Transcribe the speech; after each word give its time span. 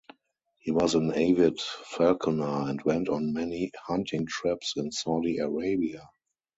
He 0.57 0.71
was 0.71 0.95
an 0.95 1.13
avid 1.13 1.59
falconer 1.61 2.67
and 2.69 2.81
went 2.83 3.07
on 3.07 3.33
many 3.33 3.71
hunting 3.85 4.25
trips 4.25 4.73
in 4.75 4.91
Saudi 4.91 5.37
Arabia. 5.37 6.09